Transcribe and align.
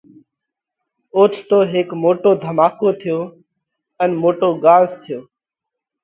اوچتو 1.15 1.57
هيڪ 1.71 1.87
موٽو 2.03 2.29
ڌماڪو 2.43 2.89
ٿيو 2.99 3.19
ان 4.01 4.09
موٽو 4.23 4.49
ڳاز 4.63 4.87
ٿيو۔ 5.03 5.19